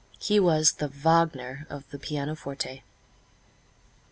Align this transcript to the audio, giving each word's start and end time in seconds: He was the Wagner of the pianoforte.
He 0.17 0.39
was 0.39 0.71
the 0.71 0.87
Wagner 0.87 1.67
of 1.69 1.87
the 1.91 1.99
pianoforte. 1.99 2.81